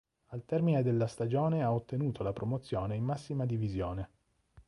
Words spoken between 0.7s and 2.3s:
della stagione ha ottenuto